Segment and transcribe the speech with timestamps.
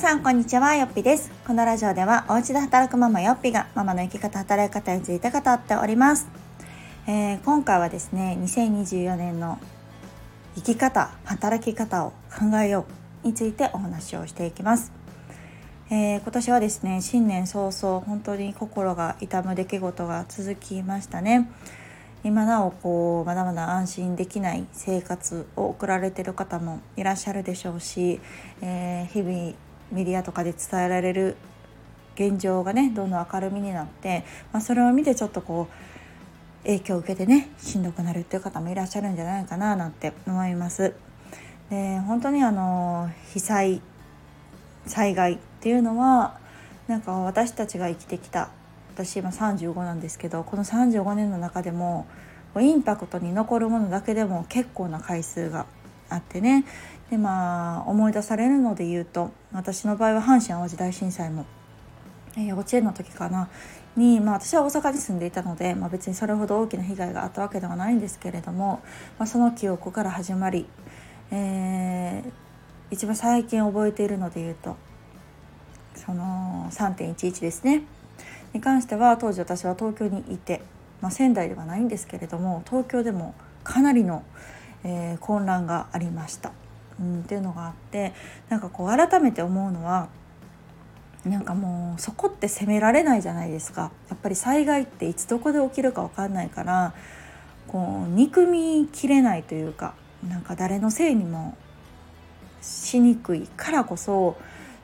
[0.00, 0.74] さんこんにちは。
[0.76, 1.30] よっぴです。
[1.46, 6.26] このラジオではお家で働くママよっぴがママの生き方働き方について語っております、
[7.06, 9.58] えー、今回はですね2024年の
[10.54, 12.86] 生き方働き方を考えよ
[13.24, 14.90] うについてお話をしていきます、
[15.90, 21.50] えー、今年はですね新年早々本当に心が痛む出来事が続きましたね。
[22.24, 28.20] 今なおこうまだまだ安心できない生活を送られてる方もいらっしゃるでしょうし、
[28.62, 29.54] えー、日々
[29.92, 31.36] メディアとかで伝えられる
[32.14, 40.94] 現状がねどんどん明るみになって、まあ、それを見てちょっとこう影響を受けてねしんどくなるっていう方もいらっしゃるんじゃないかななんて思います。
[41.70, 43.80] で本当にあの被災
[44.86, 46.38] 災害っていうのは
[46.88, 48.50] なんか私たちが生きてきた
[48.94, 52.06] 私今35なんですけどこの35年の中でも
[52.58, 55.66] インパクトに残るものだけでも結構な回数が
[56.08, 56.64] あってね
[57.10, 61.44] でまあ思い出されるので言うと私の場合は阪神・淡路大震災も、
[62.36, 63.48] え幼稚園の時かな
[63.96, 68.80] に、まあ、私は大阪に住んでいたので、まあ、別にそれほど大きな被害があったわけではないんですけれども、
[69.18, 70.66] まあ、その記憶から始まり、
[71.30, 72.32] えー、
[72.90, 74.76] 一番最近覚えているので言うと
[75.94, 77.82] その3.11ですね。
[78.52, 80.62] に関しては当時私は東京にいて、
[81.00, 84.24] まあ、仙台ではないんですけれども東京でもかなりの、
[84.82, 86.52] えー、混乱がありました、
[87.00, 88.12] うん、っていうのがあって
[88.48, 90.08] なんかこう改めて思うのは
[91.24, 96.94] なんかもうそこって責められないじゃないですかやっぱり災害っていつどこで起きるか分かんないから
[97.68, 99.94] こう憎みきれないというか
[100.26, 101.56] なんか誰のせいにも
[102.62, 104.36] しにくいからこそ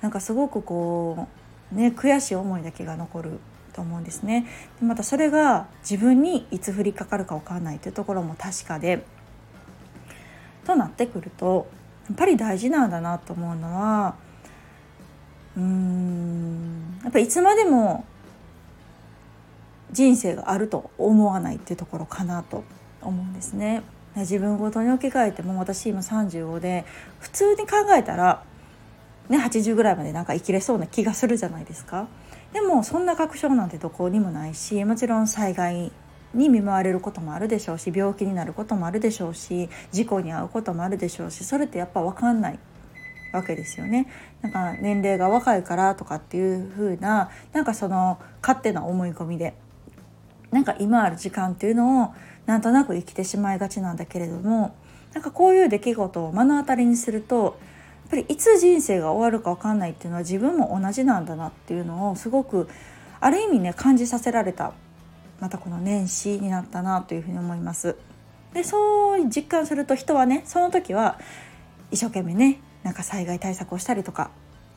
[0.00, 1.28] なんかすごくこ
[1.72, 3.40] うね悔しい思いだけが残る
[3.72, 4.46] と思うんですね。
[4.80, 9.04] でまたそれが自分にいつ降りかかるか分かんないというところも確かで
[10.64, 11.66] となってくると
[12.12, 14.14] っぱり大事なんだなと思うのは
[15.56, 18.04] うーんやっぱいつまでも
[19.90, 22.64] 人生があると思わないっていうところかなと
[23.02, 23.82] 思うんですね。
[24.16, 26.84] 自分ごとに置き換えても私今35で
[27.18, 28.42] 普通に考えたら、
[29.30, 32.08] ね、80ぐらいまでなんか生きれそうな気がするじゃないですか。
[32.52, 35.90] でもそんな確証なんてどこにもないしもちろん災害
[36.34, 42.58] に見舞われることもあるでしょうし病気になることもあるでしょうし事故に遭うこともあるでしょうしそれってやっぱ分かんない
[43.32, 44.08] わけですよね。
[44.42, 49.54] なんか年齢が若いからとかっていう風ななんかその勝手な思い込みで
[50.50, 52.14] なんか今ある時間っていうのを
[52.46, 54.74] なんとなく生きてしまいがちなんだけれども
[55.14, 57.54] なんかこういう出来事を目の当たりにするとやっ
[58.10, 62.68] ぱりいつ人生が終わるか分かんないっていうのは自分も同じなんだなっていうのをすごく
[63.20, 64.74] ある意味ね感じさせられた
[65.42, 67.96] またこの年始になったなというふうに思います。
[68.54, 71.18] でそう実感すると人はねその時は
[71.90, 74.30] 一生懸命ねなんか災害対策をしたりとか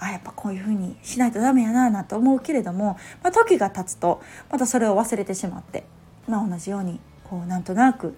[0.00, 4.20] あやっぱこういうふうにしないとダメやななんて思うけれども、まあ、時が経つと
[4.50, 5.84] またそれを忘れてしまって、
[6.26, 8.16] まあ、同じようにこうなんとなく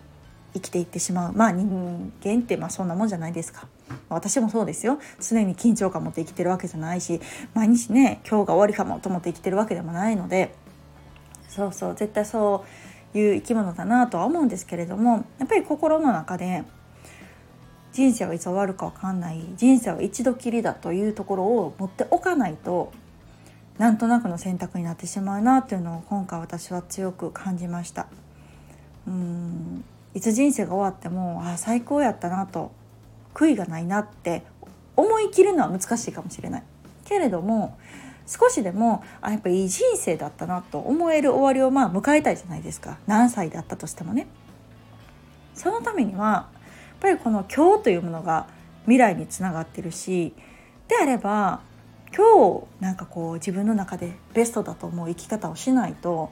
[0.54, 1.32] 生きていってしまう。
[1.34, 3.68] まあ人間ってまあそんなもんじゃないですか。
[4.08, 4.98] 私もそうですよ。
[5.20, 7.20] 常に緊張感持って生きてるわけじゃないし
[7.52, 10.54] 毎日ね今日が終わりかもと思って生きてるわけでもないので
[11.50, 12.64] そうそう絶対そ
[13.14, 16.62] ういう生き物だなとは思うんですけれどもやっぱり心の中で
[17.92, 22.92] 人生はいつ終わるか分かんない人生は一度きりだというところを持っておかないと
[23.78, 28.06] なんとなくの選択になってしまうなっていうのを今回私は強く感じました。
[29.08, 29.84] うん
[30.14, 32.72] いつ人生が終わってもあ最高やったなと
[33.32, 34.42] 悔いがないなって
[34.96, 36.62] 思い切るのは難しいかもしれない
[37.04, 37.78] けれども
[38.30, 44.28] 少しでもあやっぱいい人生だったなと思える終わりをまあ迎えたいじゃないですか何歳だったとしてもね。
[45.54, 46.48] そのためにはや
[46.94, 48.46] っぱりこの今日というものが
[48.84, 50.32] 未来につながってるし
[50.86, 51.60] であれば
[52.16, 56.30] 今日なんかこう自分の中でベストだと思う生き方をしないと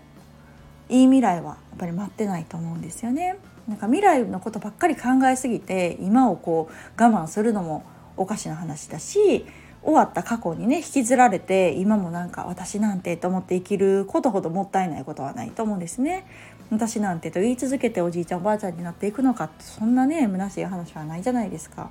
[0.88, 3.36] いい未来はやっぱり待ってないと思うんですよね。
[3.66, 7.84] なんか未来のことばっかり考えすぎて今をこう我慢するのも
[8.16, 9.44] おかしな話だし
[9.82, 16.26] 終わった過去にね引きずられて今もなんか私なんてと思って生きることほどもったいないことはないと思うんですね。
[16.70, 21.90] 私なんてと言い続けておじいちゃんおばあちゃんになっていくのかそんなね虚しい話はないじゃないですか。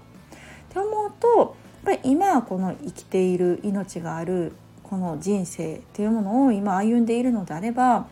[0.69, 1.55] って思うと
[1.85, 8.07] やっぱり今この生きている命があるこの人生っていうものを今歩んでいるのであれば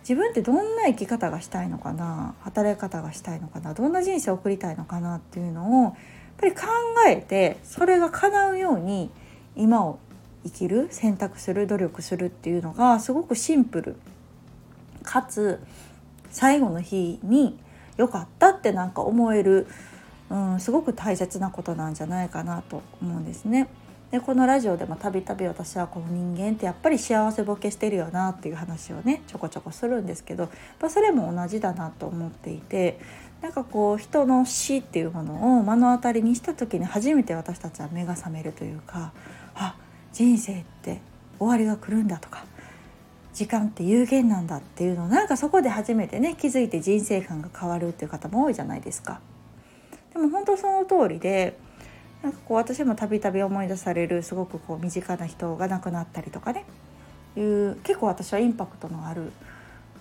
[0.00, 5.96] 自分ってどんな生き方がしたいのかな働き方がしたいのかなどんな人生を送りたいのかなっていうのを
[6.38, 6.66] ぱり考
[7.06, 9.10] えてそれが叶うように
[9.56, 9.98] 今を
[10.44, 13.96] 生きる選択する努力するっていうのがすごくシンプル
[15.02, 15.60] かつ
[16.30, 17.58] 最後の日に
[17.96, 19.66] 良かったってなんか思える、
[20.30, 23.68] うん、すごく大切なことなんじゃないかなと思うんですね。
[24.10, 30.48] でこのラジオでもたびたび私はこの人間ってやっぱり幸せボケしてるよなっていう話をねちょこちょこするんですけど
[30.88, 32.98] それも同じだなと思っていて
[33.42, 39.12] なんかこう人の死っていうものを目の当たりにした時に初めて私たちは目が覚めるというか
[39.54, 39.76] あ
[40.12, 41.00] 人生って
[41.38, 42.44] 終わりが来るんだとか
[43.34, 49.20] 時間って有限なんだっていうのをなんかそこで初めてね気づいて人生観が変わるっていう方も多いじゃないですか。
[50.12, 51.56] でも本当その通りで
[52.22, 56.64] なんかこう私もたびたび思い出されるすごくこう身近な人が亡くなったりとかね。
[57.36, 59.32] いう結構私はインパクトのある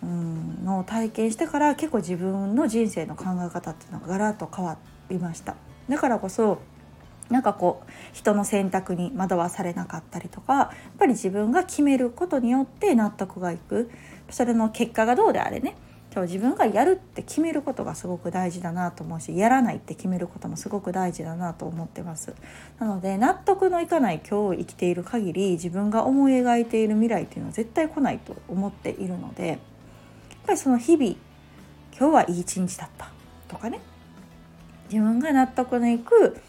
[0.01, 4.77] うんのを体験してから結構自分の人生の考え方っていうのがガラッと変わ
[5.09, 5.55] りました。
[5.89, 6.59] だからこそ
[7.29, 13.89] なんかこう人の選択に惑わされなかったりとかやっぱり自分が決めることによって納得がいく。
[14.29, 15.75] それの結果がどうであれね。
[16.17, 22.33] 今日自分がやるって決めることがすごく大事だなと思うしやらないって決めることもすごく大事だなと思ってます。
[22.79, 29.57] なので納得のいかない今日生きている限り自分が思い描いている未来っていうのは絶対来ないと思っているのでやっ
[30.47, 31.11] ぱりその日々
[31.95, 33.11] 今日はいい一日だった
[33.47, 33.79] とかね。
[34.89, 36.41] 自分が納得のいく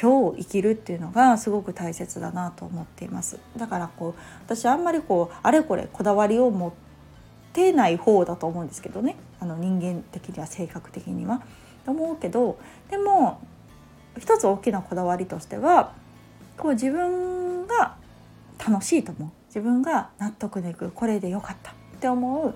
[0.00, 3.40] 今日を生きるっていうのがすごく大切だなと思っています。
[3.56, 6.87] だからこう私あんまりこうあれこれこだわりを持って
[7.72, 9.16] ない方だと思うんですけどね。
[9.40, 11.42] あの人間的には性格的には。
[11.84, 12.58] と思うけど
[12.90, 13.40] でも
[14.18, 15.94] 一つ大きなこだわりとしては
[16.58, 17.96] こう自分が
[18.58, 19.30] 楽しいと思う。
[19.46, 21.72] 自分が納得でいくこれでよかった。
[21.72, 22.54] って思う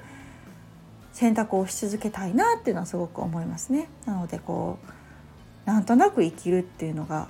[1.13, 3.89] 選択をし続けたいなっていうのはすごく思いますね。
[4.07, 4.79] なのでこ
[5.67, 7.29] うなんとなく生きるっていうのが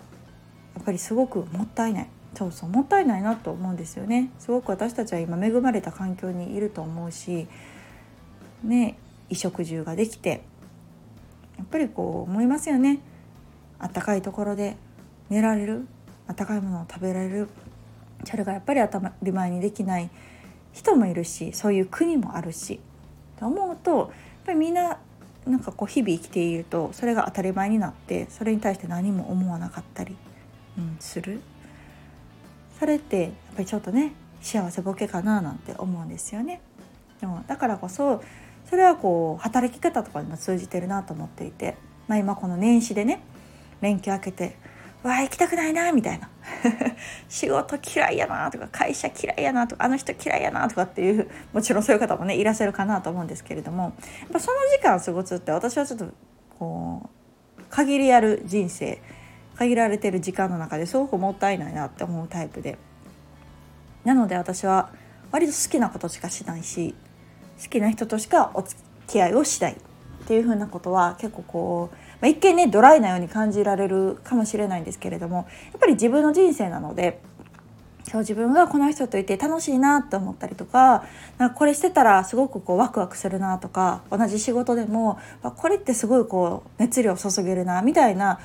[0.75, 2.09] やっぱりすごくもったいない。
[2.35, 4.31] そうそうもったいないなと思うんですよね。
[4.39, 7.47] すごく私たちは今恵まれた環境にいると思うし
[8.65, 8.97] ね
[9.29, 10.43] 衣食住ができて
[11.59, 13.01] やっぱりこう思いますよね。
[13.79, 14.77] あったかいところで
[15.29, 15.87] 寝られる
[16.29, 17.49] あったかいものを食べられる
[18.25, 20.09] それがやっぱり当たり前にできない
[20.73, 22.81] 人もいるしそういう国もあるし
[23.39, 24.09] と思うとやっ
[24.47, 24.99] ぱりみんな
[25.47, 30.17] なんかこう日々生きているとそれが当たり前になってそれに対して何も思わなかったり、
[30.79, 31.41] うん、する。
[32.83, 36.61] それってやっぱりちょっとね幸せボケかななんて思うんですよね。
[37.21, 38.25] でもだからこそ
[38.69, 41.77] それはこう働き方とかにも通じてるなと思っていて、
[42.09, 43.23] まあ、今この年始でね
[43.83, 44.57] 連休明けて
[45.05, 46.29] わあ行きたくないなみたいな
[47.31, 53.91] 仕事嫌いやなとか会社嫌いやなとかあの人嫌いやなとかっていうもちろんそういう方もねいらっしゃるかなと思うんですけれどもや
[54.27, 56.09] っぱその時間を過ごすって私はちょっと
[56.59, 57.09] こ
[57.61, 59.01] う限りある人生
[59.57, 62.79] 限られてる時間の中ですごくもったいないなって思うタイプで。
[64.05, 64.91] なので私は
[65.31, 66.95] 割と好きなことしかしないし
[67.63, 69.73] 好きな人としかお付き合いをしたい。
[69.73, 75.47] っていうふうなことは結構こうまあ、一見ねドライなように感じられるかもしれないんですけれどもやっ
[75.81, 77.21] ぱり自分の人生なので
[78.05, 81.05] 今日自分がこの人といて楽しいなって思ったりとか
[81.39, 85.19] なんかこれしてたらすごくこうワクワクするなとか同じ仕事でも
[85.57, 88.39] これってすごいこう熱量注げるなみたいな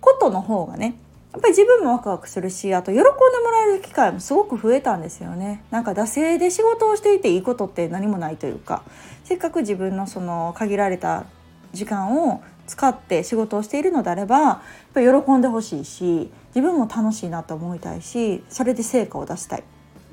[0.00, 0.96] ことの方がね
[1.32, 3.14] やっぱり自分もワクワクするしあと喜んでも
[3.52, 5.62] らえる機会もすごく増えたんですよね。
[5.70, 8.82] なんか惰性で仕事をしていていいことって何もないというか
[9.24, 11.24] せっかく自分のその限られた
[11.72, 14.58] 時間を使って仕事をしているのであればやっ
[14.94, 19.64] ぱり喜んでほしいし自分も楽しいなと思いたいしそれで成果を出したい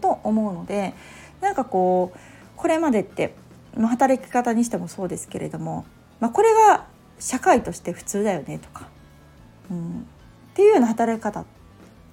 [0.01, 0.93] と思うので
[1.41, 2.19] なんかこう
[2.55, 3.33] これまでって
[3.75, 5.85] 働き方にしてもそうですけれども、
[6.19, 6.85] まあ、これが
[7.19, 8.87] 社会として普通だよねとか、
[9.71, 10.07] うん、
[10.51, 11.45] っていうような働き方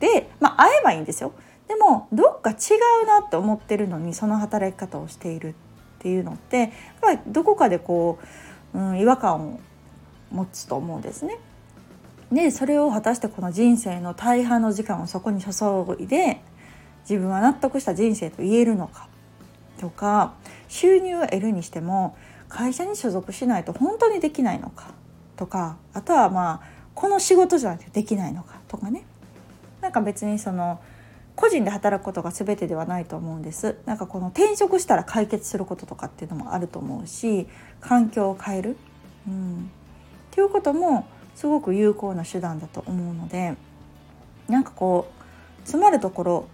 [0.01, 1.33] で、まあ、会えばいいんですよ。
[1.69, 2.55] でもどっか違
[3.03, 5.55] うなって思ってるのにその働き方をしているっ
[6.01, 6.71] ていうのってやっ
[7.01, 8.19] ぱりどこかでこ
[8.75, 9.61] う、うん、違和感を
[10.31, 11.39] 持つと思うんですね。
[12.31, 15.51] でそれを果たしてこの人生の大半の時間をそこに注
[15.99, 16.41] いで
[17.09, 19.09] 自分は納得した人生と言えるのか
[19.79, 20.35] とか
[20.69, 22.17] 収入を得るにしても
[22.49, 24.93] 会社に所属しないと本当にできないのか
[25.37, 29.05] とかあとはまあこの仕事じゃなくてできないのかとかね。
[29.81, 30.81] なんか別にその
[31.37, 33.77] 個人で働くことが全てではないと思うんです。
[33.87, 37.49] なんかこの転職したら解決することとかっていうのもあると思うし
[37.81, 38.77] 環境を変える、
[39.27, 39.71] うん、
[40.33, 43.55] っていうこともすごく有効な手段だと思うので
[44.49, 46.49] なんかこう詰まるところ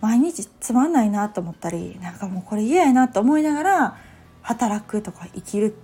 [0.00, 3.98] 毎日つまんないなと思ったりなんかもうこれ嫌やなと思いながら
[4.42, 5.74] 働くとか生きる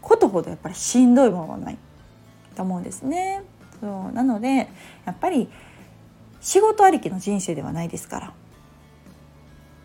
[0.00, 1.78] ことほどやっぱりしんどいものはない。
[2.56, 3.42] と思うんですね。
[3.80, 4.68] そうなので
[5.04, 5.48] やっぱり
[6.40, 8.34] 仕事ありきの人生ではないですから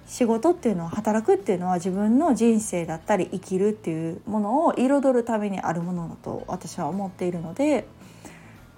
[0.08, 7.88] 仕事っていうのは働くっていうのは自分の人生だったり生きるっていうものを彩るためにあるものだと私は思っているので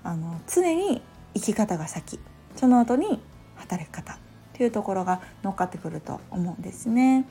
[0.04, 1.02] あの常に
[1.34, 2.20] 生き方が先
[2.56, 3.20] その後に
[3.56, 4.18] 働き方っ
[4.54, 7.26] ていうところが乗っかってくると思うんですね。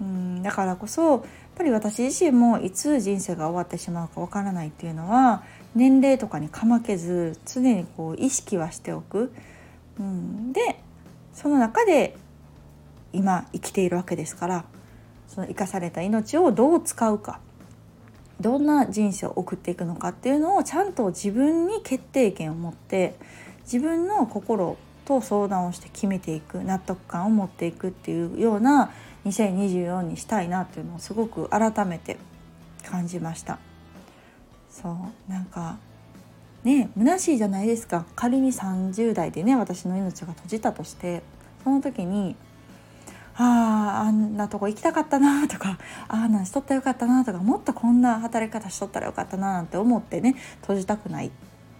[0.00, 1.24] うんだからこそ
[1.62, 5.44] ぱり私自身もいつ人生が終わってしまうかわからないっていうのは
[5.76, 9.32] 年齢とかにかまけず常にこう意識はしておく。
[10.00, 10.80] うん、で
[11.32, 12.16] その中で
[13.12, 14.64] 今生きているわけですから
[15.28, 17.40] その生かされた命をどう使うか
[18.40, 23.14] どんな人生を送っていくのかっていうのをちゃんと自分に決定権を持って
[23.64, 28.90] 自分の心と相談をして決めていく納得感を持っていくっていうような
[29.26, 32.18] 2024にしたいなっていうのをすごく改めて
[32.84, 33.58] 感じました。
[34.70, 34.88] そ
[35.28, 35.76] うなんか
[36.64, 38.06] ね虚しいじゃないですか。
[38.16, 41.22] 仮に30代でね私の命が閉じたとして
[41.62, 42.36] その時に
[43.34, 45.78] あああんなとこ行きたかったなとか
[46.08, 51.30] ああなんしとったらよかったなとかもっとこんな働き方しとったらよかったななんて思ってね閉じたくないっ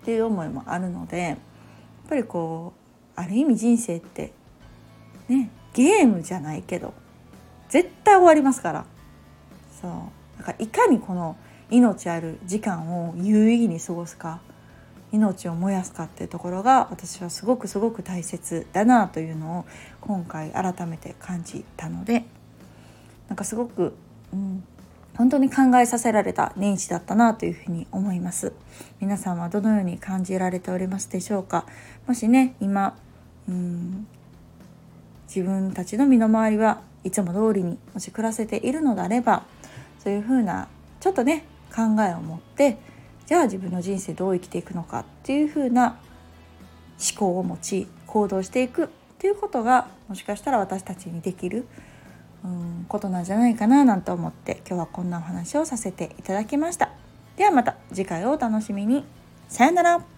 [0.05, 1.39] ていう思いもあるのでやっ
[2.09, 2.82] ぱりこう
[3.17, 4.33] ある意味人生って
[5.29, 6.95] ねゲームじゃないけど
[7.69, 8.85] 絶対終わりますから。
[9.81, 9.93] そう。
[10.39, 11.37] だからいかにこの
[11.71, 14.41] 命ある時間を有意義に過ごすか
[15.11, 19.65] 命を燃やすかっていうところが私はすごくすごく大切だなというのを
[20.01, 22.25] 今回改めて感じたので
[23.29, 23.95] なんかすごく、
[24.33, 24.65] うん、
[25.17, 28.53] 本当に考えさせられた年始だったなというふうに思います。
[29.01, 31.67] 皆さんはどのように感じられておりますでしょうか？
[32.07, 32.97] もしね今、
[33.49, 34.07] うん、
[35.27, 39.45] 自分たちの身の回りはいつも通りにもし暮らせているのであれば
[39.99, 40.69] そういうふうな
[41.01, 41.45] ちょっとね
[41.75, 42.79] 考えを持って
[43.27, 45.99] じゃあ自分の人生どう生きていくのかっていうふうな
[47.01, 51.67] 思考を持ち行動していくっていうことがもしかしたら私たちにできる
[52.45, 56.91] うんことなんじゃないかななんて思って今日はこんなお話をさせていただきました。
[57.37, 59.05] ではまた次回をお楽しみに。
[59.49, 60.12] さよなら。